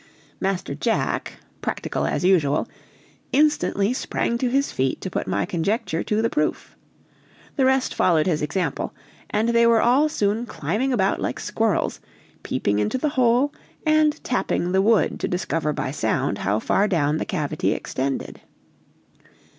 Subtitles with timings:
[0.39, 2.67] Master Jack, practical as usual,
[3.31, 6.75] instantly sprang to his feet to put my conjecture to the proof.
[7.55, 8.95] The rest followed his example,
[9.29, 11.99] and they were all soon climbing about like squirrels,
[12.41, 13.53] peeping into the hole,
[13.85, 18.41] and tapping the wood to discover by sound how far down the cavity extended.